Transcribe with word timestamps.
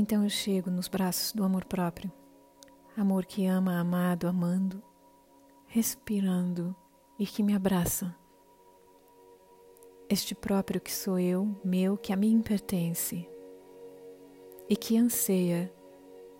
Então 0.00 0.22
eu 0.22 0.30
chego 0.30 0.70
nos 0.70 0.86
braços 0.86 1.32
do 1.32 1.42
amor 1.42 1.64
próprio, 1.64 2.08
amor 2.96 3.26
que 3.26 3.46
ama, 3.46 3.80
amado, 3.80 4.28
amando, 4.28 4.80
respirando 5.66 6.72
e 7.18 7.26
que 7.26 7.42
me 7.42 7.52
abraça. 7.52 8.14
Este 10.08 10.36
próprio 10.36 10.80
que 10.80 10.92
sou 10.92 11.18
eu, 11.18 11.52
meu, 11.64 11.96
que 11.96 12.12
a 12.12 12.16
mim 12.16 12.40
pertence 12.40 13.28
e 14.68 14.76
que 14.76 14.96
anseia 14.96 15.74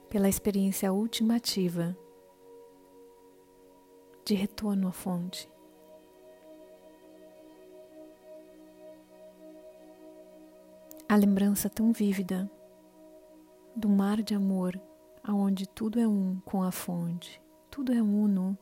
pela 0.09 0.29
experiência 0.29 0.93
ultimativa 0.93 1.99
de 4.25 4.35
retorno 4.35 4.87
à 4.87 4.93
fonte. 4.93 5.51
A 11.09 11.17
lembrança 11.17 11.69
tão 11.69 11.93
vívida 11.93 12.49
do 13.79 13.89
mar 13.89 14.21
de 14.21 14.35
amor, 14.35 14.79
aonde 15.23 15.69
tudo 15.69 16.01
é 16.01 16.09
um 16.09 16.41
com 16.41 16.65
a 16.65 16.73
fonte, 16.73 17.41
tudo 17.71 17.93
é 17.93 18.03
uno. 18.03 18.59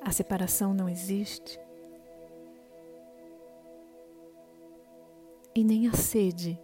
A 0.00 0.12
separação 0.12 0.72
não 0.72 0.88
existe. 0.88 1.58
E 5.52 5.64
nem 5.64 5.88
a 5.88 5.92
sede. 5.92 6.56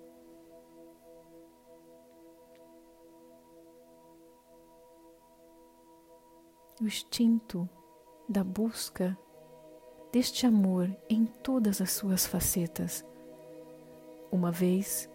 O 6.81 6.85
instinto 6.85 7.69
da 8.29 8.45
busca 8.45 9.19
deste 10.13 10.47
amor 10.47 10.89
em 11.11 11.27
todas 11.27 11.81
as 11.81 11.91
suas 11.91 12.25
facetas. 12.25 13.05
Uma 14.35 14.51
vez 14.51 15.09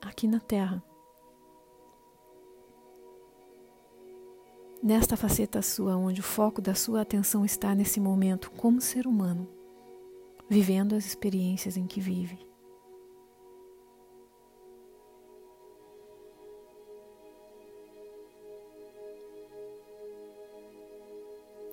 aqui 0.00 0.28
na 0.28 0.38
Terra. 0.38 0.80
Nesta 4.80 5.16
faceta 5.16 5.60
sua, 5.60 5.96
onde 5.96 6.20
o 6.20 6.22
foco 6.22 6.62
da 6.62 6.72
sua 6.72 7.00
atenção 7.00 7.44
está 7.44 7.74
nesse 7.74 7.98
momento, 7.98 8.48
como 8.52 8.80
ser 8.80 9.08
humano, 9.08 9.48
vivendo 10.48 10.94
as 10.94 11.04
experiências 11.04 11.76
em 11.76 11.84
que 11.84 12.00
vive. 12.00 12.38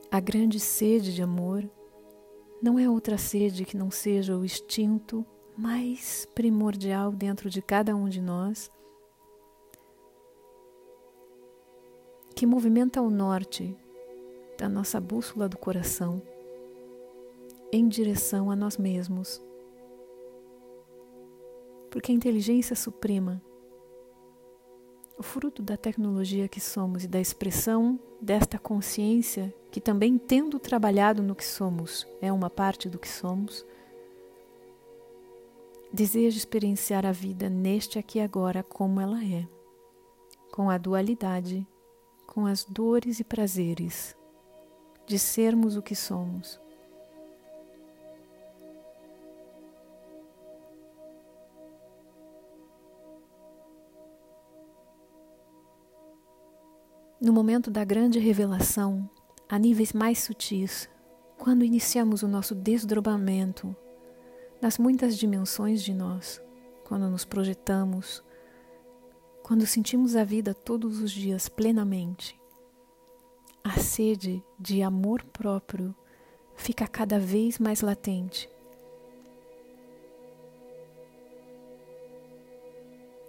A 0.10 0.20
grande 0.20 0.60
sede 0.60 1.14
de 1.14 1.22
amor 1.22 1.70
não 2.62 2.78
é 2.78 2.90
outra 2.90 3.18
sede 3.18 3.66
que 3.66 3.76
não 3.76 3.90
seja 3.90 4.38
o 4.38 4.46
instinto 4.46 5.26
mais 5.58 6.28
primordial 6.36 7.12
dentro 7.12 7.50
de 7.50 7.62
cada 7.62 7.96
um 7.96 8.08
de 8.08 8.22
nós, 8.22 8.72
que 12.36 12.46
movimenta 12.46 13.02
o 13.02 13.10
norte 13.10 13.76
da 14.58 14.70
nossa 14.70 15.00
bússola 15.00 15.50
do 15.50 15.58
coração 15.58 16.22
em 17.72 17.88
direção 17.88 18.52
a 18.52 18.56
nós 18.56 18.78
mesmos. 18.78 19.42
Porque 21.90 22.12
a 22.12 22.16
inteligência 22.16 22.76
suprema 22.76 23.42
o 25.22 25.24
fruto 25.24 25.62
da 25.62 25.78
tecnologia 25.78 26.48
que 26.48 26.60
somos 26.60 27.04
e 27.04 27.08
da 27.08 27.22
expressão 27.22 28.00
desta 28.20 28.58
consciência, 28.58 29.54
que 29.70 29.80
também, 29.80 30.18
tendo 30.18 30.58
trabalhado 30.58 31.22
no 31.22 31.36
que 31.36 31.46
somos, 31.46 32.08
é 32.20 32.34
uma 32.34 32.50
parte 32.50 32.90
do 32.90 32.98
que 32.98 33.08
somos, 33.08 33.64
deseja 35.94 36.36
experienciar 36.36 37.06
a 37.06 37.12
vida 37.12 37.52
neste 37.52 38.00
aqui 38.00 38.20
agora 38.20 38.64
como 38.64 39.00
ela 39.00 39.24
é, 39.24 39.48
com 40.52 40.72
a 40.72 40.78
dualidade, 40.80 41.68
com 42.26 42.48
as 42.48 42.64
dores 42.64 43.20
e 43.20 43.24
prazeres 43.24 44.18
de 45.06 45.20
sermos 45.20 45.78
o 45.78 45.84
que 45.84 45.96
somos. 45.96 46.60
No 57.22 57.32
momento 57.32 57.70
da 57.70 57.84
grande 57.84 58.18
revelação, 58.18 59.08
a 59.48 59.60
níveis 59.60 59.94
mais 59.94 60.24
sutis, 60.24 60.90
quando 61.38 61.64
iniciamos 61.64 62.24
o 62.24 62.28
nosso 62.28 62.56
desdobramento 62.56 63.76
nas 64.60 64.80
muitas 64.80 65.16
dimensões 65.16 65.84
de 65.84 65.94
nós, 65.94 66.42
quando 66.84 67.08
nos 67.08 67.24
projetamos, 67.24 68.24
quando 69.44 69.68
sentimos 69.68 70.16
a 70.16 70.24
vida 70.24 70.56
todos 70.56 71.00
os 71.00 71.12
dias 71.12 71.48
plenamente, 71.48 72.42
a 73.64 73.78
sede 73.78 74.44
de 74.60 74.82
amor 74.82 75.24
próprio 75.26 75.96
fica 76.56 76.88
cada 76.88 77.20
vez 77.20 77.60
mais 77.60 77.82
latente. 77.82 78.50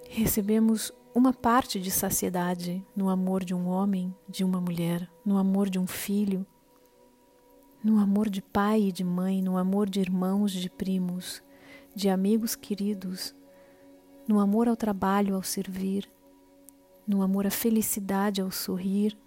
Recebemos 0.09 0.95
uma 1.15 1.33
parte 1.33 1.79
de 1.79 1.91
saciedade 1.91 2.85
no 2.97 3.09
amor 3.11 3.45
de 3.45 3.55
um 3.55 3.69
homem, 3.69 4.15
de 4.29 4.45
uma 4.45 4.61
mulher, 4.61 5.11
no 5.25 5.37
amor 5.37 5.69
de 5.69 5.79
um 5.79 5.87
filho, 5.87 6.47
no 7.85 7.99
amor 7.99 8.31
de 8.31 8.41
pai 8.41 8.85
e 8.85 8.93
de 8.93 9.05
mãe, 9.05 9.43
no 9.43 9.59
amor 9.59 9.91
de 9.91 10.01
irmãos, 10.01 10.53
de 10.53 10.71
primos, 10.71 11.43
de 11.95 12.09
amigos 12.09 12.55
queridos, 12.55 13.35
no 14.27 14.41
amor 14.41 14.69
ao 14.69 14.77
trabalho, 14.77 15.35
ao 15.35 15.43
servir, 15.43 16.09
no 17.07 17.23
amor 17.23 17.47
à 17.47 17.51
felicidade, 17.51 18.41
ao 18.41 18.51
sorrir. 18.51 19.19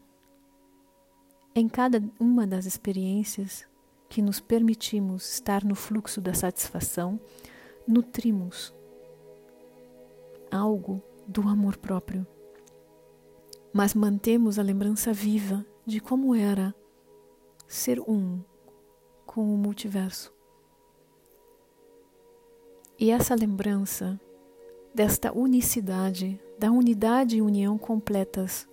Em 1.54 1.68
cada 1.70 2.04
uma 2.20 2.48
das 2.48 2.66
experiências 2.66 3.68
que 4.10 4.22
nos 4.22 4.40
permitimos 4.40 5.34
estar 5.34 5.64
no 5.64 5.76
fluxo 5.76 6.20
da 6.20 6.34
satisfação, 6.34 7.20
nutrimos 7.88 8.74
algo 10.50 11.04
do 11.28 11.42
amor 11.48 11.78
próprio. 11.78 12.26
Mas 13.74 13.94
mantemos 13.94 14.58
a 14.58 14.64
lembrança 14.64 15.12
viva 15.12 15.66
de 15.86 16.00
como 16.00 16.34
era 16.34 16.74
ser 17.68 18.00
um 18.00 18.42
com 19.26 19.54
o 19.54 19.58
multiverso. 19.58 20.34
E 22.98 23.12
essa 23.12 23.36
lembrança 23.36 24.20
desta 24.94 25.38
unicidade, 25.38 26.40
da 26.58 26.72
unidade 26.72 27.38
e 27.38 27.42
união 27.42 27.78
completas, 27.78 28.66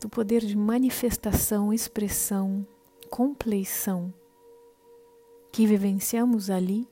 do 0.00 0.08
poder 0.10 0.44
de 0.44 0.54
manifestação, 0.54 1.72
expressão, 1.72 2.66
compleição 3.08 4.12
que 5.50 5.66
vivenciamos 5.66 6.50
ali, 6.50 6.86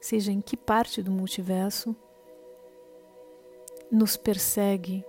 seja 0.00 0.32
em 0.32 0.40
que 0.40 0.56
parte 0.56 1.00
do 1.00 1.12
multiverso, 1.12 1.94
nos 3.90 4.16
persegue 4.16 5.04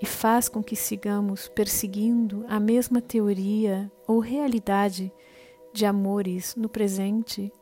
e 0.00 0.06
faz 0.06 0.48
com 0.48 0.62
que 0.62 0.76
sigamos 0.76 1.48
perseguindo 1.48 2.44
a 2.48 2.60
mesma 2.60 3.00
teoria 3.00 3.90
ou 4.06 4.20
realidade 4.20 5.12
de 5.72 5.84
amores 5.84 6.54
no 6.54 6.68
presente 6.68 7.52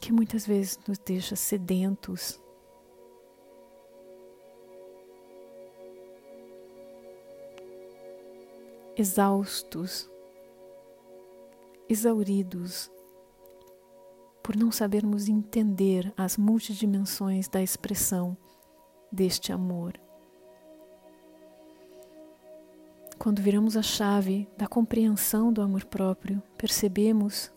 que 0.00 0.12
muitas 0.12 0.46
vezes 0.46 0.78
nos 0.86 0.98
deixa 0.98 1.34
sedentos. 1.34 2.40
Exaustos, 8.96 10.08
exauridos, 11.88 12.90
por 14.42 14.54
não 14.54 14.70
sabermos 14.70 15.26
entender 15.26 16.12
as 16.16 16.36
multidimensões 16.36 17.48
da 17.48 17.62
expressão 17.62 18.36
deste 19.10 19.52
amor. 19.52 19.98
Quando 23.18 23.40
viramos 23.40 23.76
a 23.76 23.82
chave 23.82 24.48
da 24.56 24.66
compreensão 24.66 25.52
do 25.52 25.62
amor 25.62 25.84
próprio, 25.84 26.42
percebemos 26.58 27.50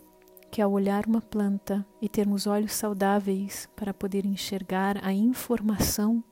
que 0.50 0.62
ao 0.62 0.72
olhar 0.72 1.06
uma 1.06 1.22
planta 1.22 1.86
e 2.02 2.08
termos 2.08 2.48
olhos 2.48 2.74
saudáveis 2.74 3.68
para 3.76 3.94
poder 3.94 4.26
enxergar 4.26 5.04
a 5.04 5.12
informação 5.12 6.24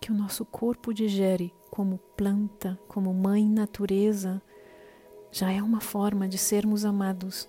que 0.00 0.10
o 0.10 0.14
nosso 0.14 0.44
corpo 0.44 0.94
digere 0.94 1.52
como 1.70 1.98
planta, 2.16 2.78
como 2.88 3.12
mãe 3.12 3.46
natureza, 3.46 4.40
já 5.30 5.52
é 5.52 5.62
uma 5.62 5.80
forma 5.80 6.26
de 6.26 6.38
sermos 6.38 6.84
amados. 6.84 7.48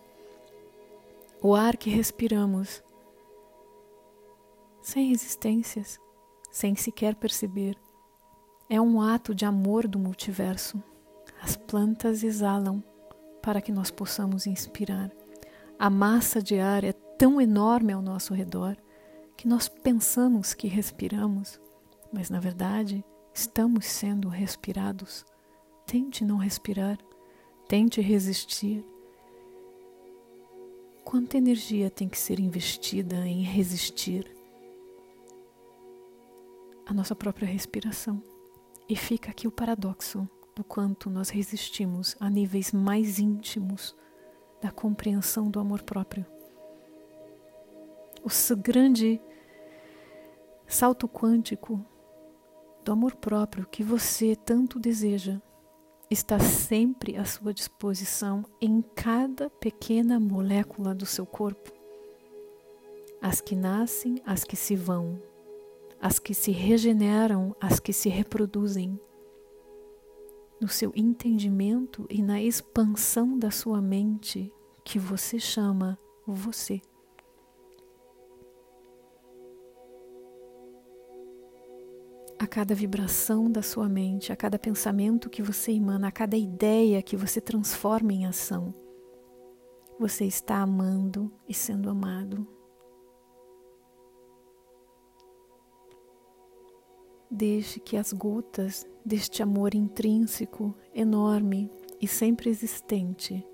O 1.41 1.55
ar 1.55 1.77
que 1.77 1.89
respiramos, 1.89 2.83
sem 4.81 5.09
resistências, 5.09 5.99
sem 6.57 6.75
sequer 6.75 7.13
perceber. 7.13 7.77
É 8.68 8.81
um 8.81 9.00
ato 9.00 9.36
de 9.36 9.45
amor 9.45 9.88
do 9.88 10.00
multiverso, 10.00 10.81
As 11.39 11.56
plantas 11.56 12.24
exalam 12.24 12.83
para 13.44 13.62
que 13.62 13.71
nós 13.71 13.92
possamos 13.92 14.48
inspirar. 14.48 15.12
A 15.77 15.88
massa 15.88 16.42
de 16.42 16.59
ar 16.59 16.83
é 16.83 16.94
tão 16.94 17.39
enorme 17.39 17.94
ao 17.94 18.01
nosso 18.01 18.33
redor 18.33 18.75
que 19.38 19.48
nós 19.48 19.69
pensamos 19.69 20.56
que 20.56 20.68
respiramos, 20.68 21.62
mas 22.12 22.31
na 22.31 22.39
verdade 22.39 23.06
estamos 23.31 23.86
sendo 23.86 24.27
respirados. 24.27 25.24
Tente 25.86 26.25
não 26.25 26.38
respirar, 26.38 26.98
tente 27.68 28.01
resistir. 28.01 28.83
Quanta 31.06 31.38
energia 31.38 31.92
tem 31.92 32.09
que 32.09 32.18
ser 32.18 32.39
investida 32.39 33.27
em 33.27 33.44
resistir 33.44 34.36
a 36.87 36.93
nossa 36.93 37.13
própria 37.13 37.47
respiração? 37.47 38.23
E 38.87 38.95
fica 38.95 39.29
aqui 39.29 39.47
o 39.47 39.51
paradoxo 39.51 40.27
do 40.55 40.63
quanto 40.63 41.09
nós 41.09 41.29
resistimos 41.29 42.15
a 42.19 42.29
níveis 42.29 42.71
mais 42.71 43.19
íntimos 43.19 43.95
da 44.61 44.71
compreensão 44.71 45.51
do 45.51 45.59
amor 45.59 45.83
próprio. 45.83 46.25
O 48.23 48.55
grande 48.55 49.21
salto 50.65 51.07
quântico 51.07 51.85
do 52.83 52.91
amor 52.91 53.15
próprio 53.15 53.67
que 53.67 53.83
você 53.83 54.35
tanto 54.35 54.79
deseja 54.79 55.39
está 56.09 56.39
sempre 56.39 57.17
à 57.17 57.25
sua 57.25 57.53
disposição 57.53 58.45
em 58.61 58.81
cada 58.81 59.49
pequena 59.49 60.19
molécula 60.19 60.95
do 60.95 61.05
seu 61.05 61.25
corpo. 61.25 61.71
As 63.21 63.41
que 63.41 63.55
nascem, 63.55 64.21
as 64.25 64.43
que 64.43 64.55
se 64.55 64.75
vão, 64.75 65.21
as 65.99 66.19
que 66.19 66.33
se 66.33 66.51
regeneram, 66.51 67.55
as 67.59 67.79
que 67.79 67.91
se 67.91 68.09
reproduzem, 68.09 68.99
no 70.59 70.67
seu 70.67 70.91
entendimento 70.95 72.05
e 72.09 72.21
na 72.21 72.41
expansão 72.41 73.38
da 73.38 73.51
sua 73.51 73.81
mente 73.81 74.51
que 74.83 74.97
você 74.97 75.39
chama 75.39 75.97
você. 76.25 76.81
A 82.39 82.45
cada 82.45 82.73
vibração 82.73 83.51
da 83.51 83.61
sua 83.61 83.89
mente, 83.89 84.31
a 84.31 84.35
cada 84.35 84.59
pensamento 84.59 85.29
que 85.29 85.41
você 85.41 85.71
emana, 85.71 86.07
a 86.07 86.11
cada 86.11 86.38
ideia 86.38 87.01
que 87.01 87.17
você 87.17 87.41
transforma 87.41 88.13
em 88.13 88.25
ação, 88.25 88.73
você 89.99 90.25
está 90.25 90.57
amando 90.57 91.31
e 91.49 91.53
sendo 91.53 91.89
amado. 91.89 92.56
Deixe 97.37 97.79
que 97.79 97.95
as 97.95 98.11
gotas 98.13 98.87
deste 99.05 99.43
amor 99.43 99.75
intrínseco, 99.75 100.73
enorme 100.91 101.69
e 102.01 102.07
sempre 102.07 102.49
existente 102.49 103.45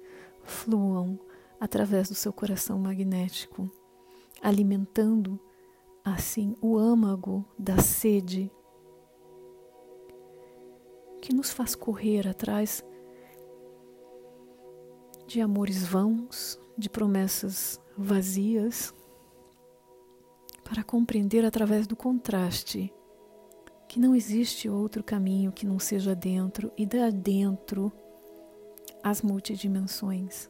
fluam 0.42 1.20
através 1.60 2.08
do 2.08 2.16
seu 2.16 2.32
coração 2.32 2.80
magnético, 2.80 3.70
alimentando 4.42 5.38
assim 6.02 6.56
o 6.62 6.78
âmago 6.78 7.46
da 7.60 7.78
sede 7.78 8.50
que 11.22 11.36
nos 11.36 11.52
faz 11.52 11.76
correr 11.76 12.26
atrás 12.26 12.82
de 15.28 15.42
amores 15.42 15.86
vãos, 15.86 16.58
de 16.78 16.90
promessas 16.90 17.82
vazias, 17.98 18.94
para 20.64 20.86
compreender 20.86 21.44
através 21.44 21.86
do 21.86 21.98
contraste 21.98 22.90
que 23.94 24.00
não 24.00 24.16
existe 24.16 24.68
outro 24.68 25.04
caminho 25.04 25.52
que 25.52 25.68
não 25.68 25.78
seja 25.78 26.16
dentro 26.16 26.74
e 26.76 26.84
da 26.84 27.12
dentro 27.12 27.94
as 29.04 29.22
multidimensões. 29.22 30.50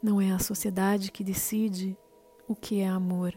Não 0.00 0.20
é 0.20 0.30
a 0.30 0.38
sociedade 0.38 1.10
que 1.10 1.24
decide 1.24 1.98
o 2.46 2.54
que 2.54 2.78
é 2.78 2.86
amor, 2.86 3.36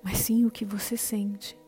mas 0.00 0.18
sim 0.18 0.46
o 0.46 0.50
que 0.50 0.64
você 0.64 0.96
sente. 0.96 1.58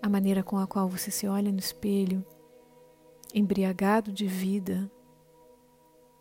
A 0.00 0.08
maneira 0.08 0.44
com 0.44 0.56
a 0.56 0.68
qual 0.68 0.88
você 0.88 1.10
se 1.10 1.26
olha 1.26 1.50
no 1.50 1.58
espelho, 1.58 2.24
embriagado 3.34 4.12
de 4.12 4.28
vida 4.28 4.88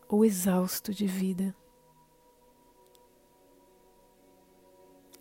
ou 0.08 0.26
exausto 0.26 0.92
de 0.92 1.06
vida. 1.06 1.56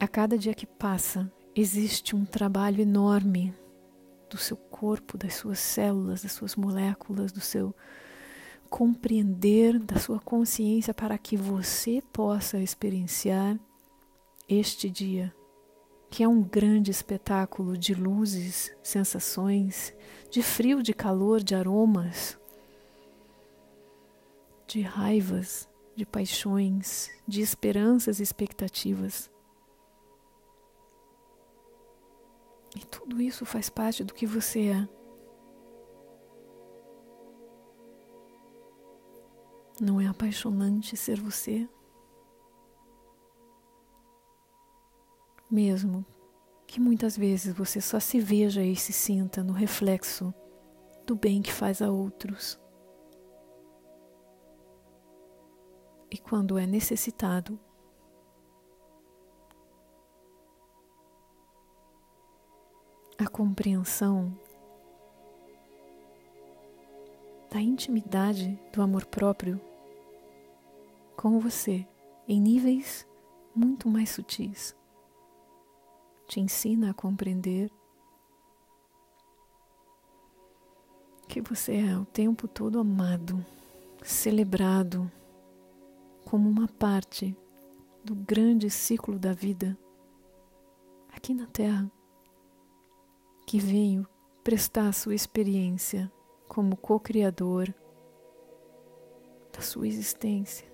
A 0.00 0.06
cada 0.06 0.38
dia 0.38 0.54
que 0.54 0.64
passa, 0.64 1.28
existe 1.56 2.14
um 2.14 2.24
trabalho 2.24 2.80
enorme 2.80 3.52
do 4.30 4.38
seu 4.38 4.56
corpo, 4.56 5.18
das 5.18 5.34
suas 5.34 5.58
células, 5.58 6.22
das 6.22 6.30
suas 6.30 6.54
moléculas, 6.54 7.32
do 7.32 7.40
seu 7.40 7.74
compreender, 8.70 9.76
da 9.80 9.98
sua 9.98 10.20
consciência 10.20 10.94
para 10.94 11.18
que 11.18 11.36
você 11.36 12.00
possa 12.12 12.60
experienciar 12.60 13.58
este 14.48 14.88
dia, 14.88 15.34
que 16.08 16.22
é 16.22 16.28
um 16.28 16.44
grande 16.44 16.92
espetáculo 16.92 17.76
de 17.76 17.92
luzes, 17.92 18.72
sensações, 18.84 19.92
de 20.30 20.44
frio, 20.44 20.80
de 20.80 20.94
calor, 20.94 21.42
de 21.42 21.56
aromas, 21.56 22.38
de 24.64 24.80
raivas, 24.80 25.68
de 25.96 26.06
paixões, 26.06 27.10
de 27.26 27.40
esperanças 27.40 28.20
e 28.20 28.22
expectativas. 28.22 29.28
E 32.76 32.80
tudo 32.80 33.20
isso 33.20 33.44
faz 33.44 33.68
parte 33.68 34.04
do 34.04 34.14
que 34.14 34.26
você 34.26 34.68
é. 34.68 34.88
Não 39.80 40.00
é 40.00 40.06
apaixonante 40.06 40.96
ser 40.96 41.20
você? 41.20 41.68
Mesmo 45.50 46.04
que 46.66 46.80
muitas 46.80 47.16
vezes 47.16 47.54
você 47.54 47.80
só 47.80 47.98
se 47.98 48.20
veja 48.20 48.62
e 48.62 48.76
se 48.76 48.92
sinta 48.92 49.42
no 49.42 49.52
reflexo 49.52 50.34
do 51.06 51.16
bem 51.16 51.40
que 51.40 51.52
faz 51.52 51.80
a 51.80 51.90
outros. 51.90 52.60
E 56.10 56.18
quando 56.18 56.58
é 56.58 56.66
necessitado, 56.66 57.58
compreensão 63.28 64.36
da 67.50 67.60
intimidade 67.60 68.58
do 68.72 68.82
amor 68.82 69.06
próprio 69.06 69.60
com 71.16 71.40
você 71.40 71.86
em 72.26 72.40
níveis 72.40 73.06
muito 73.54 73.88
mais 73.88 74.10
sutis. 74.10 74.76
Te 76.26 76.40
ensina 76.40 76.90
a 76.90 76.94
compreender 76.94 77.70
que 81.26 81.40
você 81.40 81.76
é 81.76 81.96
o 81.96 82.04
tempo 82.04 82.46
todo 82.46 82.78
amado, 82.78 83.44
celebrado 84.02 85.10
como 86.24 86.48
uma 86.48 86.68
parte 86.68 87.36
do 88.04 88.14
grande 88.14 88.70
ciclo 88.70 89.18
da 89.18 89.32
vida 89.32 89.76
aqui 91.12 91.34
na 91.34 91.46
Terra 91.46 91.90
que 93.48 93.58
venho 93.58 94.06
prestar 94.44 94.92
sua 94.92 95.14
experiência 95.14 96.12
como 96.46 96.76
co-criador 96.76 97.74
da 99.50 99.62
sua 99.62 99.88
existência, 99.88 100.70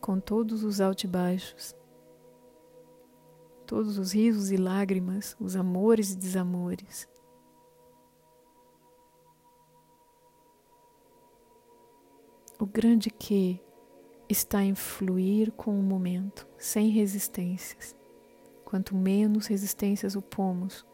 com 0.00 0.18
todos 0.18 0.64
os 0.64 0.80
altibaixos, 0.80 1.76
todos 3.64 3.98
os 3.98 4.12
risos 4.12 4.50
e 4.50 4.56
lágrimas, 4.56 5.36
os 5.38 5.54
amores 5.54 6.10
e 6.10 6.16
desamores. 6.16 7.08
O 12.58 12.66
grande 12.66 13.10
que 13.10 13.62
está 14.28 14.64
em 14.64 14.74
fluir 14.74 15.52
com 15.52 15.78
o 15.78 15.82
momento, 15.84 16.48
sem 16.58 16.88
resistências. 16.88 18.01
Quanto 18.72 18.96
menos 18.96 19.48
resistências 19.48 20.16
opomos, 20.16 20.86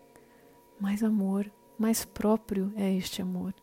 mais 0.80 1.00
amor, 1.00 1.48
mais 1.78 2.04
próprio 2.04 2.72
é 2.74 2.92
este 2.92 3.22
amor. 3.22 3.54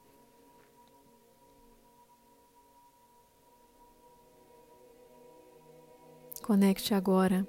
Conecte 6.42 6.94
agora 6.94 7.46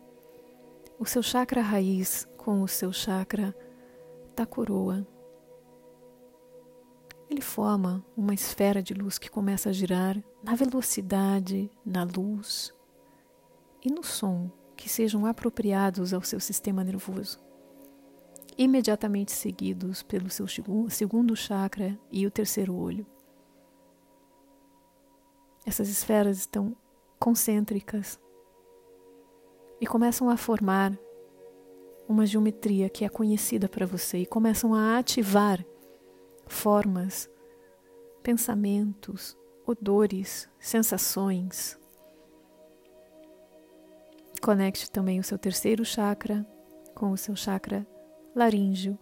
o 0.99 1.07
seu 1.07 1.23
chakra 1.23 1.61
raiz 1.61 2.27
com 2.37 2.61
o 2.61 2.67
seu 2.67 2.93
chakra 2.93 3.57
da 4.35 4.45
coroa. 4.45 5.07
Ele 7.31 7.43
forma 7.43 8.05
uma 8.17 8.35
esfera 8.35 8.83
de 8.83 8.93
luz 8.93 9.19
que 9.19 9.31
começa 9.31 9.69
a 9.69 9.73
girar 9.73 10.21
na 10.43 10.57
velocidade, 10.57 11.71
na 11.85 12.03
luz 12.03 12.75
e 13.85 13.89
no 13.89 14.03
som 14.03 14.51
que 14.77 14.89
sejam 14.89 15.27
apropriados 15.27 16.13
ao 16.13 16.23
seu 16.23 16.39
sistema 16.39 16.85
nervoso. 16.85 17.39
imediatamente 18.59 19.33
seguidos 19.33 20.03
pelo 20.03 20.31
seu 20.31 20.47
segundo 20.89 21.37
chakra 21.37 21.99
e 22.11 22.27
o 22.27 22.31
terceiro 22.31 22.75
olho. 22.75 23.07
Essas 25.67 25.89
esferas 25.89 26.39
estão 26.39 26.75
concêntricas 27.19 28.19
e 29.81 29.87
começam 29.87 30.31
a 30.31 30.37
formar 30.37 30.99
uma 32.09 32.25
geometria 32.25 32.89
que 32.89 33.05
é 33.05 33.09
conhecida 33.09 33.69
para 33.69 33.85
você 33.85 34.19
e 34.19 34.27
começam 34.27 34.75
a 34.75 34.97
ativar 34.97 35.63
formas, 36.47 37.29
pensamentos, 38.23 39.37
odores, 39.67 40.49
sensações. 40.59 41.79
Conecte 44.47 44.89
também 44.89 45.19
o 45.19 45.25
seu 45.25 45.37
terceiro 45.37 45.85
chakra 45.85 46.47
com 46.95 47.11
o 47.11 47.17
seu 47.17 47.35
chakra 47.35 47.85
laríngeo. 48.33 48.97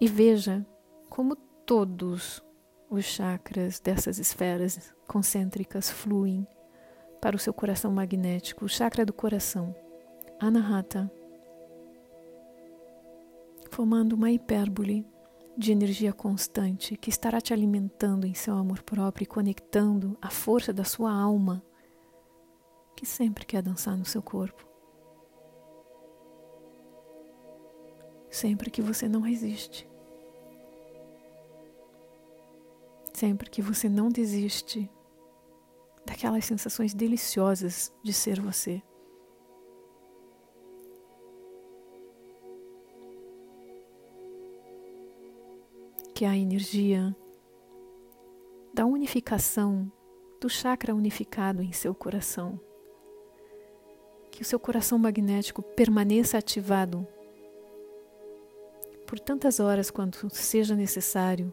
E 0.00 0.08
veja 0.08 0.66
como 1.10 1.36
todos 1.66 2.42
os 2.88 3.04
chakras 3.04 3.78
dessas 3.78 4.18
esferas 4.18 4.90
concêntricas 5.06 5.90
fluem 5.90 6.46
para 7.20 7.36
o 7.36 7.38
seu 7.38 7.52
coração 7.52 7.92
magnético, 7.92 8.64
o 8.64 8.68
chakra 8.70 9.04
do 9.04 9.12
coração, 9.12 9.76
Anahata, 10.40 11.12
formando 13.70 14.14
uma 14.14 14.30
hipérbole 14.30 15.06
de 15.58 15.72
energia 15.72 16.14
constante 16.14 16.96
que 16.96 17.10
estará 17.10 17.38
te 17.38 17.52
alimentando 17.52 18.26
em 18.26 18.32
seu 18.32 18.56
amor 18.56 18.82
próprio 18.82 19.24
e 19.24 19.26
conectando 19.26 20.16
a 20.22 20.30
força 20.30 20.72
da 20.72 20.84
sua 20.84 21.12
alma, 21.12 21.62
que 22.96 23.06
sempre 23.06 23.44
quer 23.44 23.62
dançar 23.62 23.96
no 23.96 24.04
seu 24.04 24.22
corpo. 24.22 24.66
Sempre 28.30 28.70
que 28.70 28.82
você 28.82 29.08
não 29.08 29.20
resiste. 29.20 29.88
Sempre 33.12 33.48
que 33.48 33.62
você 33.62 33.88
não 33.88 34.08
desiste 34.08 34.90
daquelas 36.04 36.44
sensações 36.44 36.94
deliciosas 36.94 37.92
de 38.02 38.12
ser 38.12 38.40
você. 38.40 38.82
que 46.16 46.24
a 46.24 46.34
energia 46.34 47.14
da 48.72 48.86
unificação 48.86 49.92
do 50.40 50.48
chakra 50.48 50.94
unificado 50.94 51.62
em 51.62 51.72
seu 51.72 51.94
coração. 51.94 52.58
Que 54.36 54.42
o 54.42 54.44
seu 54.44 54.60
coração 54.60 54.98
magnético 54.98 55.62
permaneça 55.62 56.36
ativado 56.36 57.08
por 59.06 59.18
tantas 59.18 59.60
horas 59.60 59.90
quanto 59.90 60.28
seja 60.28 60.74
necessário 60.74 61.50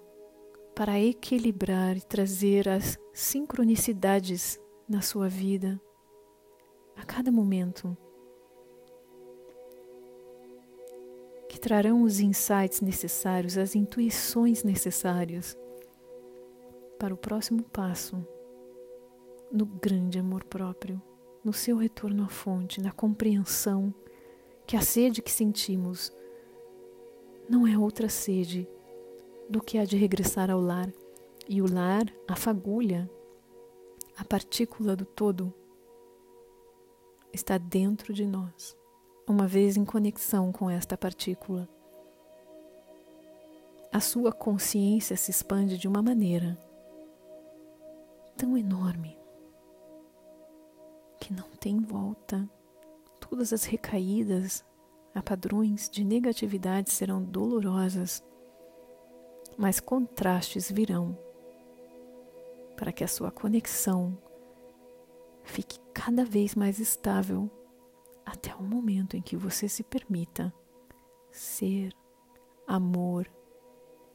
para 0.75 0.99
equilibrar 0.99 1.95
e 1.95 2.01
trazer 2.01 2.67
as 2.67 2.99
sincronicidades 3.13 4.59
na 4.89 5.01
sua 5.01 5.29
vida 5.29 5.79
a 6.97 7.05
cada 7.05 7.31
momento. 7.31 7.95
que 11.47 11.59
trarão 11.59 12.01
os 12.01 12.19
insights 12.19 12.81
necessários, 12.81 13.59
as 13.59 13.75
intuições 13.75 14.63
necessárias 14.63 15.55
para 16.97 17.13
o 17.13 17.17
próximo 17.17 17.61
passo 17.61 18.27
no 19.51 19.63
grande 19.63 20.17
amor 20.17 20.43
próprio, 20.43 20.99
no 21.43 21.51
seu 21.51 21.77
retorno 21.77 22.23
à 22.23 22.29
fonte, 22.29 22.81
na 22.81 22.91
compreensão 22.91 23.93
que 24.65 24.77
a 24.77 24.81
sede 24.81 25.21
que 25.21 25.31
sentimos 25.31 26.11
não 27.49 27.67
é 27.67 27.77
outra 27.77 28.07
sede 28.07 28.67
do 29.49 29.61
que 29.61 29.77
a 29.77 29.85
de 29.85 29.97
regressar 29.97 30.49
ao 30.49 30.61
lar, 30.61 30.91
e 31.47 31.61
o 31.61 31.71
lar, 31.71 32.05
a 32.27 32.35
fagulha, 32.35 33.09
a 34.17 34.23
partícula 34.23 34.95
do 34.95 35.05
todo, 35.05 35.53
está 37.33 37.57
dentro 37.57 38.13
de 38.13 38.25
nós 38.25 38.77
uma 39.27 39.47
vez 39.47 39.75
em 39.77 39.85
conexão 39.85 40.51
com 40.51 40.69
esta 40.69 40.97
partícula. 40.97 41.67
A 43.91 43.99
sua 43.99 44.31
consciência 44.31 45.15
se 45.15 45.31
expande 45.31 45.77
de 45.77 45.87
uma 45.87 46.01
maneira 46.01 46.57
tão 48.37 48.57
enorme 48.57 49.17
que 51.23 51.31
não 51.31 51.49
tem 51.51 51.79
volta. 51.79 52.49
Todas 53.17 53.53
as 53.53 53.63
recaídas 53.63 54.65
a 55.15 55.23
padrões 55.23 55.89
de 55.89 56.03
negatividade 56.03 56.91
serão 56.91 57.23
dolorosas, 57.23 58.21
mas 59.57 59.79
contrastes 59.79 60.69
virão 60.69 61.17
para 62.75 62.91
que 62.91 63.05
a 63.05 63.07
sua 63.07 63.31
conexão 63.31 64.17
fique 65.45 65.79
cada 65.93 66.25
vez 66.25 66.55
mais 66.55 66.77
estável 66.79 67.49
até 68.25 68.53
o 68.55 68.63
momento 68.63 69.15
em 69.15 69.21
que 69.21 69.37
você 69.37 69.69
se 69.69 69.81
permita 69.81 70.53
ser 71.31 71.93
amor 72.67 73.31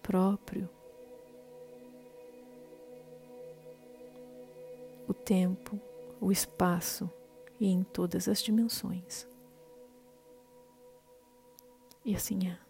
próprio. 0.03 0.69
O 5.07 5.15
tempo, 5.15 5.81
o 6.21 6.33
espaço 6.33 7.11
e 7.61 7.69
em 7.69 7.83
todas 7.83 8.29
as 8.29 8.43
dimensões. 8.43 9.29
E 12.05 12.15
assim 12.15 12.49
é. 12.49 12.68